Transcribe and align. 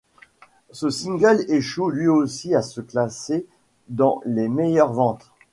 Ce 0.71 0.89
single 0.89 1.45
échoue 1.47 1.89
lui 1.89 2.07
aussi 2.07 2.55
à 2.55 2.63
se 2.63 2.81
classer 2.81 3.45
dans 3.89 4.19
les 4.25 4.47
meilleures 4.49 4.93
ventes. 4.93 5.31